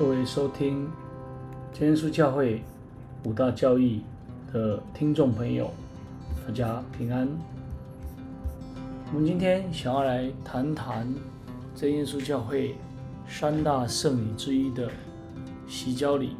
[0.00, 0.90] 各位收听
[1.74, 2.62] 真耶稣教会
[3.22, 4.00] 五大教义
[4.50, 5.70] 的听众朋友，
[6.46, 7.28] 大家平安。
[9.12, 11.06] 我们今天想要来谈谈
[11.74, 12.76] 真耶稣教会
[13.28, 14.90] 三大圣礼之一的
[15.68, 16.34] 洗脚礼。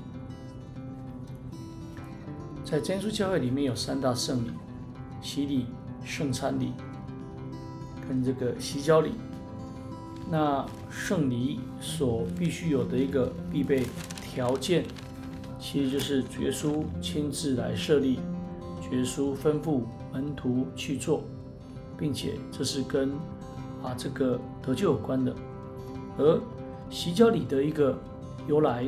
[2.65, 4.51] 在真耶稣教会里面有三大圣礼：
[5.21, 5.67] 洗礼、
[6.03, 6.73] 圣餐礼
[8.09, 9.13] 跟这个洗脚礼。
[10.31, 13.85] 那圣礼所必须有的一个必备
[14.23, 14.85] 条件，
[15.59, 18.21] 其实就是绝书亲自来设立，
[18.81, 21.25] 绝书吩咐门徒去做，
[21.99, 23.11] 并且这是跟
[23.83, 25.35] 啊这个得救有关的。
[26.17, 26.41] 而
[26.91, 27.99] 洗脚礼的一个
[28.47, 28.85] 由来，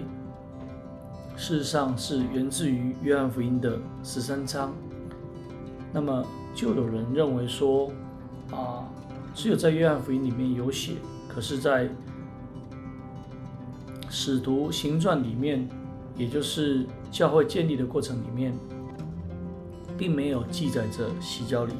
[1.37, 4.73] 事实上是源自于约翰福音的十三章。
[5.93, 6.25] 那么
[6.55, 7.91] 就有人认为说，
[8.53, 8.87] 啊，
[9.35, 10.93] 只有在约翰福音里面有写。
[11.35, 11.89] 可是，在
[14.11, 15.67] 使徒行传里面，
[16.15, 18.53] 也就是教会建立的过程里面，
[19.97, 21.73] 并没有记载着洗脚礼。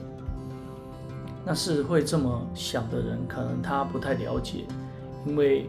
[1.45, 4.65] 那是会这么想的人，可能他不太了解，
[5.27, 5.69] 因为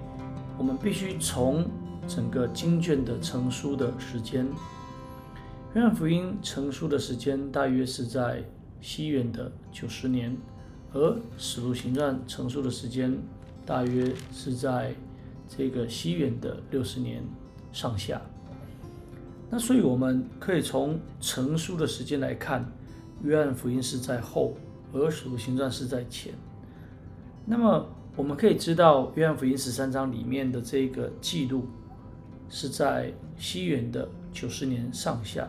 [0.57, 1.65] 我们必须从
[2.07, 4.47] 整个经卷的成书的时间，
[5.75, 8.41] 约翰福音成书的时间大约是在
[8.79, 10.37] 西元的九十年，
[10.93, 13.21] 而使徒行传成书的时间。
[13.65, 14.93] 大约是在
[15.47, 17.23] 这个西元的六十年
[17.71, 18.21] 上下。
[19.49, 22.65] 那所以我们可以从成书的时间来看，
[23.23, 24.57] 约翰福音是在后，
[24.91, 26.33] 而使徒行传是在前。
[27.45, 31.67] 那么我们可以知道，约翰福音十三章里面的这个记录
[32.49, 35.47] 是在西元的九十年上下。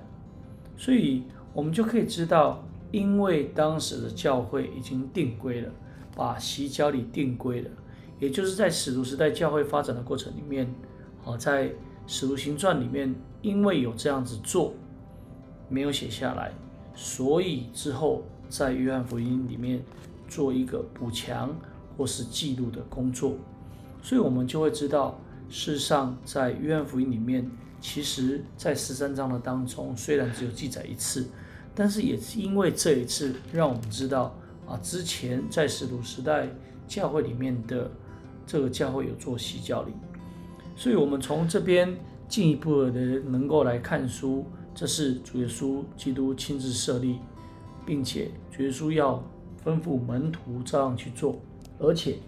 [0.76, 5.70] 所以我们就可以知道，因为当时的教会已经定规了，
[6.14, 7.70] 把洗脚礼定规了。
[8.18, 10.72] 也就是在使徒时代教会发展的过程里面，
[11.24, 11.70] 啊，在
[12.06, 14.74] 使徒行传里面，因为有这样子做，
[15.68, 16.52] 没有写下来，
[16.94, 19.82] 所以之后在约翰福音里面
[20.28, 21.54] 做一个补强
[21.96, 23.36] 或是记录的工作，
[24.02, 31.26] 所以我们就会知道，事实上在约翰福音里面，其实在十三章的当中，虽然只有记载一次，
[31.74, 34.36] 但是也是因为这一次，让我们知道
[34.66, 36.48] 啊，之前在使徒时代
[36.86, 37.90] 教会里面的。
[38.46, 39.92] 这个教会有做洗教礼，
[40.76, 41.96] 所以我们从这边
[42.28, 42.90] 进一步的
[43.20, 47.20] 能够来看书，这是主耶稣基督亲自设立，
[47.86, 49.24] 并且主耶稣要
[49.64, 51.40] 吩咐门徒这样去做，
[51.78, 52.18] 而且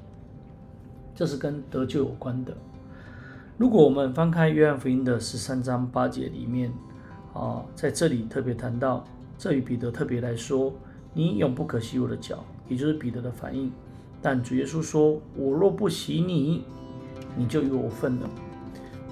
[1.15, 2.57] 这是跟得救有关的。
[3.59, 6.73] 如果我们翻开约翰福音的十三章八节里面，
[7.35, 9.05] 啊，在这里特别谈到，
[9.37, 10.73] 这与彼得特别来说，
[11.13, 13.71] 你永不可洗我的脚，也就是彼得的反应。
[14.21, 16.65] 但主耶稣说：“我若不洗你，
[17.37, 18.31] 你就有我份了。”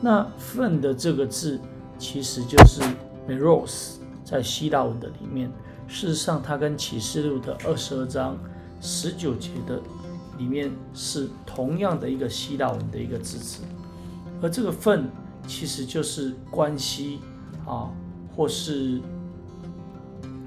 [0.00, 1.60] 那“份”的这个字，
[1.98, 2.82] 其实就是
[3.28, 3.96] “meros”。
[4.24, 5.52] 在希腊文的里面，
[5.86, 8.38] 事实上它跟启示录的二十二章
[8.80, 9.78] 十九节的
[10.38, 13.62] 里面是同样的一个希腊文的一个字词。
[14.40, 15.06] 而这个“份”
[15.46, 17.20] 其实就是关系
[17.66, 17.90] 啊，
[18.34, 18.98] 或是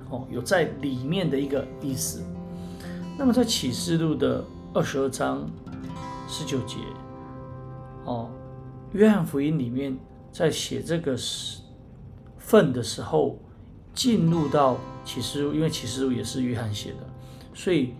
[0.09, 2.23] 哦有在里面的一个意思。
[3.17, 5.49] 那么在启示录的二十二章
[6.29, 6.77] 十九节，
[8.05, 8.29] 哦，
[8.93, 9.97] 约翰福音里面
[10.31, 11.17] 在写这个
[12.37, 13.39] 份的时候，
[13.95, 16.97] 进入到启示录，因为启示录也是约翰写的，
[17.55, 17.95] 所以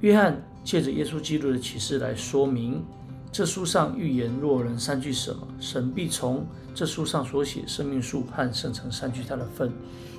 [0.00, 2.84] 约翰借着耶稣基督的启示来说明，
[3.32, 9.72] 这书上预言若人三句什么，神必从这书上所写生命树和圣城三句他的份，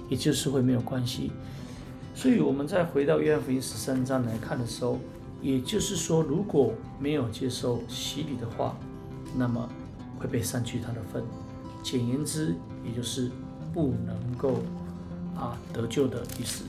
[0.10, 1.32] 也就是会没有关系。
[2.20, 5.00] 所以，我们再回到约翰福音十三章来看的时候，
[5.42, 8.76] 也就是说，如果没有接受洗礼的话，
[9.38, 9.70] 那么
[10.20, 11.24] 会被删去他的份。
[11.82, 12.54] 简言之，
[12.84, 13.32] 也就是
[13.74, 14.56] 不能够
[15.34, 16.66] 啊得救的意思。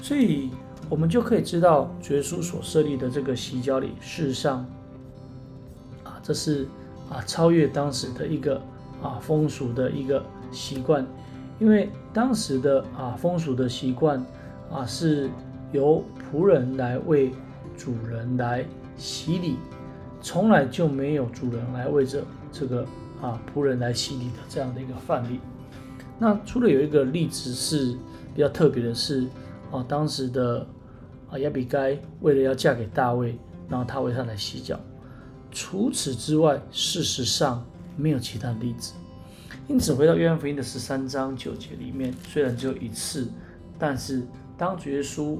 [0.00, 0.50] 所以，
[0.88, 4.64] 我们就可以知道，主耶稣所设立的这个洗脚礼，事实上
[6.04, 6.68] 啊，这是
[7.10, 8.62] 啊超越当时的一个
[9.02, 11.04] 啊风俗的一个习惯，
[11.58, 14.24] 因为当时的啊风俗的习惯。
[14.72, 15.28] 啊，是
[15.70, 16.02] 由
[16.32, 17.30] 仆人来为
[17.76, 18.64] 主人来
[18.96, 19.56] 洗礼，
[20.22, 22.86] 从来就没有主人来为着这个
[23.20, 25.40] 啊仆人来洗礼的这样的一个范例。
[26.18, 27.94] 那除了有一个例子是
[28.34, 29.26] 比较特别的是，
[29.70, 30.66] 啊，当时的
[31.30, 33.38] 啊亚比该为了要嫁给大卫，
[33.68, 34.80] 然后他为他来洗脚。
[35.50, 37.62] 除此之外，事实上
[37.94, 38.94] 没有其他例子。
[39.68, 43.28] 因此，回到约翰福音的十三章九节里面，虽然只有一次，
[43.78, 44.22] 但是。
[44.62, 45.36] 当主耶稣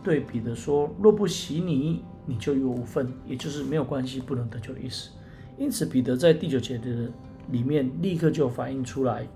[0.00, 5.10] 对彼得说：“若不洗你，你就有无份，也就是没有关系，不能得救的意思。
[5.58, 7.10] 因此彼得在第九节的
[7.50, 9.26] 里面立刻就反映出来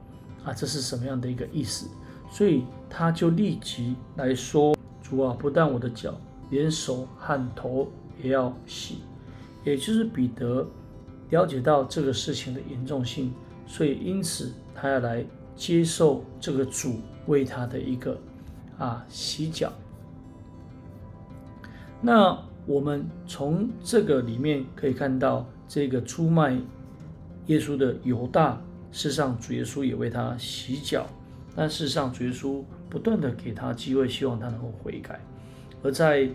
[0.44, 1.88] 啊，这是什么样的一个意思？
[2.30, 6.16] 所以他就立即来说：“主啊，不但我的脚，
[6.50, 7.90] 连手和头
[8.22, 8.98] 也要洗。”
[9.66, 10.64] 也就是彼得
[11.30, 13.32] 了解到这个事情的严重性，
[13.66, 15.26] 所以因此他要来
[15.56, 18.16] 接受这个主为他的一个
[18.78, 19.72] 啊洗脚。
[22.00, 26.56] 那我们从这个里面可以看到，这个出卖
[27.46, 28.60] 耶稣的犹大，
[28.92, 31.06] 事实上主耶稣也为他洗脚，
[31.56, 35.19] 但事实上主耶稣不断的给他机会，希望他能够悔改。
[35.82, 36.26] 而在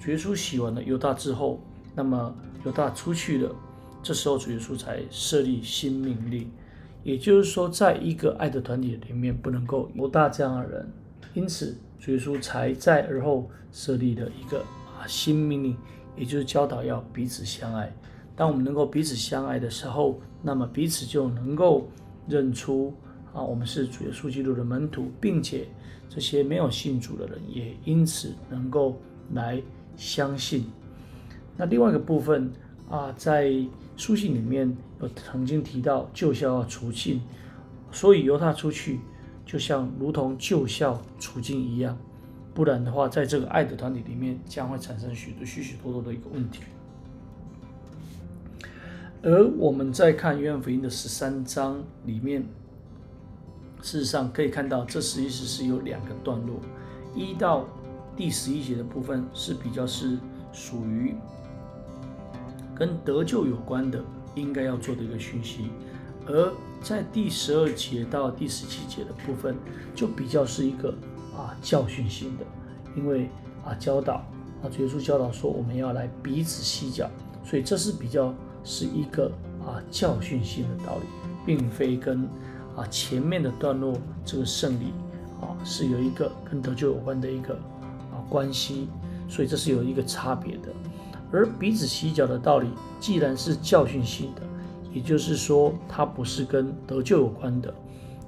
[0.00, 1.60] 主耶稣洗完了犹大之后，
[1.94, 2.34] 那么
[2.64, 3.54] 犹大出去了，
[4.02, 6.50] 这时候主耶稣才设立新命令，
[7.06, 10.92] 也就是说，在一个爱的团体里面，不能够犹大这样的人，
[11.34, 11.78] 因此。
[11.98, 15.76] 主耶稣才在而后设立了一个啊新命令，
[16.14, 17.92] 也就是教导要彼此相爱。
[18.36, 21.88] 当我们能够彼此相爱的时候，那么彼此就能够
[22.28, 22.94] 认出
[23.32, 25.66] 啊我们是主耶稣基督的门徒，并且
[26.08, 29.00] 这些没有信主的人也因此能够
[29.32, 29.60] 来
[29.96, 30.66] 相信。
[31.56, 32.52] 那另外一个部分
[32.90, 33.50] 啊，在
[33.96, 37.22] 书信里面有曾经提到旧校要除尽，
[37.90, 39.00] 所以由他出去。
[39.44, 41.96] 就像如同旧校除尽一样，
[42.52, 46.64] 不然的话，在这个爱的团体里面，将会产生许多许许多多的一个问题。
[49.22, 52.42] 而我们在看约翰福音的十三章里面，
[53.82, 56.60] 事实上可以看到，这实际是有两个段落，
[57.14, 57.68] 一到
[58.16, 60.18] 第十一节的部分是比较是
[60.52, 61.14] 属于
[62.78, 65.70] 跟得救有关的，应该要做的一个讯息。
[66.26, 66.52] 而
[66.82, 69.56] 在第十二节到第十七节的部分，
[69.94, 70.90] 就比较是一个
[71.34, 72.44] 啊教训性的，
[72.96, 73.30] 因为
[73.64, 74.14] 啊教导
[74.62, 77.08] 啊耶稣教导说我们要来彼此洗脚，
[77.44, 79.30] 所以这是比较是一个
[79.64, 81.06] 啊教训性的道理，
[81.46, 82.28] 并非跟
[82.76, 84.92] 啊前面的段落这个胜利
[85.40, 87.54] 啊是有一个跟得救有关的一个
[88.12, 88.88] 啊关系，
[89.28, 90.68] 所以这是有一个差别的。
[91.32, 92.68] 而彼此洗脚的道理，
[93.00, 94.42] 既然是教训性的。
[94.92, 97.74] 也就是说，它不是跟得救有关的。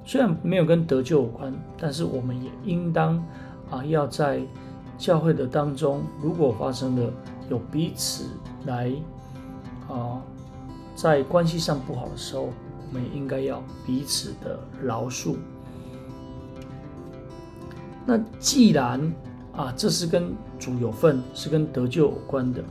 [0.05, 3.17] 虽然没有跟得救有关，但是我们也应当
[3.71, 4.43] 啊，要在
[4.99, 7.11] 教会的当中，如果发生了
[7.49, 8.25] 有彼此
[8.67, 8.93] 来
[9.89, 10.21] 啊，
[10.95, 15.37] 在关系上不好的时候，我们也应该要彼此的饶恕。
[18.05, 19.01] 那既然
[19.53, 22.63] 啊，这是跟主有份，是跟得救有关的，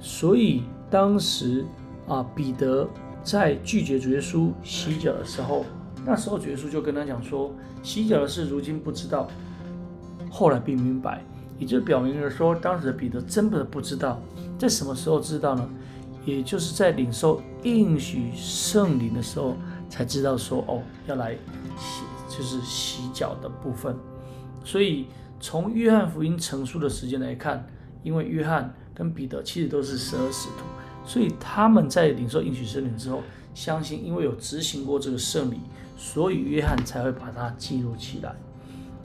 [0.00, 1.64] 所以当时
[2.08, 2.88] 啊，彼得。
[3.22, 5.66] 在拒绝主耶稣洗脚的时候，
[6.06, 7.52] 那时候主耶稣就跟他讲说
[7.84, 9.28] ：“洗脚的事如今不知道，
[10.30, 11.22] 后来并明白。”
[11.58, 14.18] 也就表明了说，当时的彼得真的不知道，
[14.58, 15.68] 在什么时候知道呢？
[16.24, 19.54] 也就是在领受应许圣灵的时候
[19.90, 21.34] 才知道说：“哦，要来
[21.76, 22.02] 洗，
[22.34, 23.94] 就是洗脚的部分。”
[24.64, 25.08] 所以
[25.38, 27.66] 从约翰福音成书的时间来看，
[28.02, 30.64] 因为约翰跟彼得其实都是十二使徒。
[31.06, 33.22] 所以他们在领受应许圣灵之后，
[33.54, 35.56] 相信因为有执行过这个圣礼，
[35.96, 38.36] 所以约翰才会把它记录起来。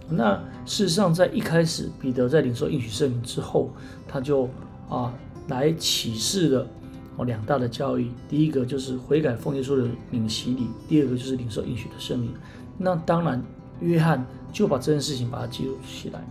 [0.10, 3.72] 那事实上，在一开始彼得在领受应许圣灵之后，
[4.06, 4.50] 他就
[4.90, 5.14] 啊
[5.48, 6.68] 来启示了
[7.16, 8.12] 哦两大的教义。
[8.28, 12.34] 第一个就是悔改奉耶稣的名洗礼，第二个就是领受应许的圣灵。
[12.78, 13.42] 那当然，
[13.80, 16.22] 约翰就把这件事情把它记录起来。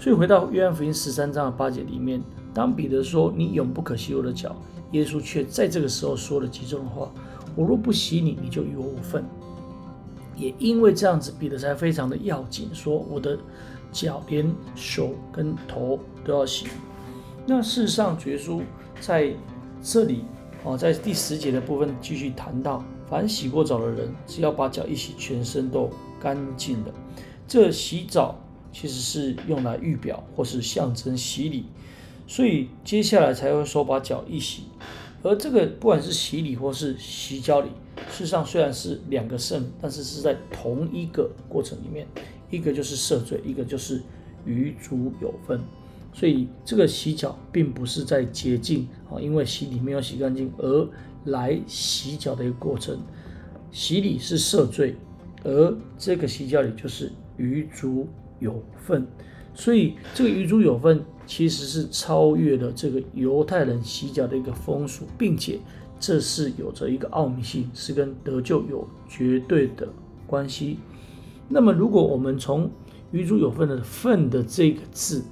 [0.00, 2.22] 所以回到约翰福音十三章的八节里面，
[2.58, 4.56] 当彼得说：“你永不可洗我的脚。”
[4.90, 7.08] 耶稣却在这个时候说了几种话
[7.54, 9.24] ：“我若不洗你，你就与我无份。”
[10.34, 13.38] 也因为这样子，彼得才非常的要紧，说：“我的
[13.92, 16.66] 脚连手跟头都要洗。”
[17.46, 18.60] 那事实上，耶稣
[19.00, 19.32] 在
[19.80, 20.24] 这里
[20.64, 25.88] 哦，在第十节的部分继续谈到：凡洗过澡的人，只要把脚一洗，全身都
[26.20, 26.92] 干净了。
[27.46, 28.36] 这洗澡
[28.72, 31.66] 其实是用来预表或是象征洗礼。
[32.28, 34.64] 所以接下来才会说把脚一洗，
[35.22, 37.70] 而这个不管是洗礼或是洗脚礼，
[38.10, 42.06] 事实上虽然是两个圣，但是是在同一个过程里面，
[42.50, 44.02] 一个就是赦罪，一个就是
[44.44, 45.58] 与主有分。
[46.12, 50.88] 所以这个洗脚并不是在洁净啊，因为洗礼没有洗干净而
[51.24, 52.98] 来洗脚的一个过程。
[53.72, 54.96] 洗礼是赦罪，
[55.44, 58.06] 而这个洗脚礼就是与主
[58.38, 59.06] 有份。
[59.58, 61.04] 所以这个与主有份。
[61.28, 65.60] 其实是超越了这个犹太人洗脚的一个风俗，并且
[66.00, 69.86] 这是有着一个奥秘性，是跟得救有绝对的
[70.26, 70.78] 关系。
[71.46, 72.70] 那么，如果我们从
[73.12, 75.22] “与主有份”的“份”的这个字，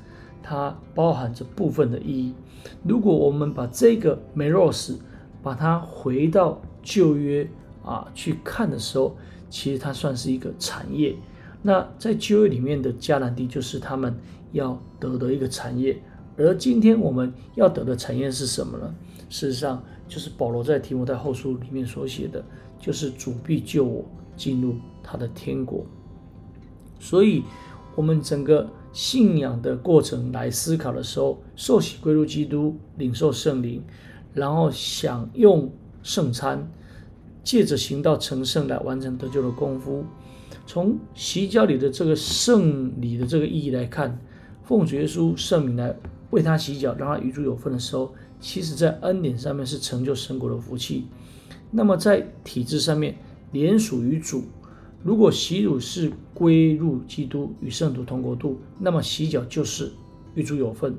[0.42, 2.34] 它包含着部分的意义。
[2.82, 4.96] 如果我们把这个 “meros”
[5.42, 7.48] 把它回到旧约
[7.82, 9.16] 啊去看的时候，
[9.48, 11.16] 其实它算是一个产业。
[11.66, 14.16] 那在旧约里面的迦南地就是他们
[14.52, 16.00] 要得的一个产业，
[16.36, 18.94] 而今天我们要得的产业是什么呢？
[19.28, 22.44] 事实上，就是保罗在提摩太后书里面所写的，
[22.78, 24.04] 就是主必救我
[24.36, 25.84] 进入他的天国。
[27.00, 27.42] 所以，
[27.96, 33.82] 我们整个信仰的过程来思考的时候，受洗归入基督，领受圣灵，
[34.32, 35.68] 然后享用
[36.04, 36.70] 圣餐，
[37.42, 40.04] 借着行道成圣来完成得救的功夫。
[40.66, 44.18] 从洗脚里的这个圣礼的这个意义来看，
[44.64, 45.96] 奉主耶稣圣名来
[46.30, 51.06] 为他洗脚，让他与主有份的时候，其实在恩典上面是成就神国的福气。
[51.70, 53.16] 那么在体制上面，
[53.52, 54.44] 连属于主。
[55.04, 59.92] 如果洗乳是归入基督与圣徒同国度，那么洗脚就是
[60.34, 60.96] 与主有份。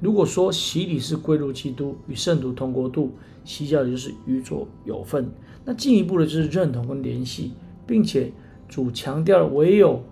[0.00, 3.12] 如果说洗礼是归入基督与圣徒同国度，
[3.44, 5.30] 洗脚就是与主有份。
[5.64, 7.52] 那进一步的就是认同跟联系，
[7.86, 8.32] 并且。
[8.68, 10.02] 主强调，唯有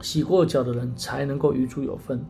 [0.00, 2.24] 洗过脚的人才能够与主有份。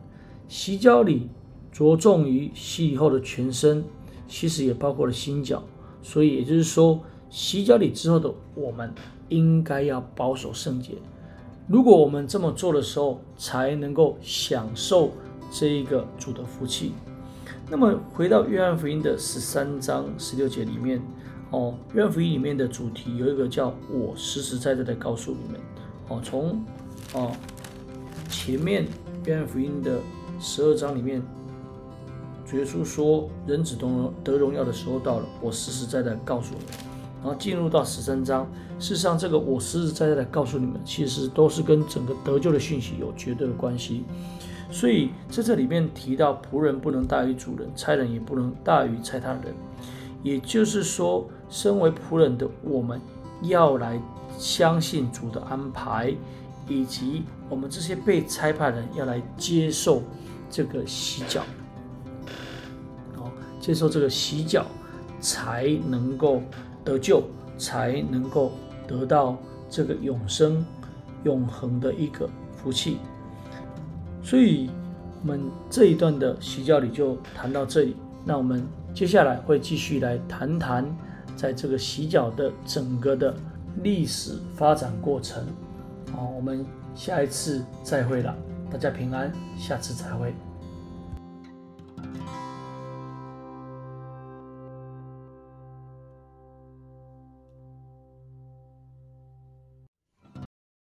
[0.49, 1.29] 洗脚礼
[1.73, 3.83] 着重于洗以后的全身，
[4.29, 5.63] 其实也包括了心脚。
[6.03, 8.93] 所以也就是说，洗脚礼之后的我们
[9.29, 10.93] 应该要保守圣洁。
[11.67, 15.13] 如果我们这么做的时候，才能够享受
[15.51, 16.93] 这一个主的福气。
[17.71, 21.01] 那么回到约翰福音的十三章十六节里面。
[21.53, 25.61] 哦，愿福音里面的主题有一个叫“我实实在在的告诉你们”。
[26.09, 26.65] 哦，从
[27.13, 27.31] 哦
[28.29, 28.87] 前面
[29.27, 29.99] 愿福音的
[30.41, 31.23] 十二章里面，
[32.47, 36.75] 主耶稣说人子得得荣耀的时候到了，我实实在在告诉你们。
[37.23, 44.05] 然后进入到十三章，事实上这个我实实在在的告诉你们，其实都是跟整个得救的讯息有绝对的关系。
[44.71, 49.55] 所以在这里面提到仆人不能大于主人，差人也不能大于差他人。
[50.23, 53.01] 也就是说，身为仆人的我们，
[53.43, 54.01] 要来
[54.39, 56.15] 相信主的安排，
[56.69, 60.01] 以及我们这些被差派人要来接受
[60.49, 61.43] 这个洗脚，
[63.17, 64.65] 哦，接受这个洗脚，
[65.21, 66.41] 才能够
[66.85, 67.25] 得救，
[67.59, 68.53] 才能够
[68.87, 69.37] 得到
[69.69, 70.65] 这个永生、
[71.25, 72.99] 永恒的一个福气。
[74.23, 74.71] 所以，
[75.21, 77.97] 我们这一段的洗脚里就谈到这里。
[78.25, 78.65] 那我们。
[78.95, 80.85] 接下来会继续来谈谈，
[81.35, 83.35] 在这个洗脚的整个的
[83.83, 85.45] 历史发展过程。
[86.15, 88.35] 好，我们下一次再会了，
[88.71, 90.35] 大家平安，下次再会。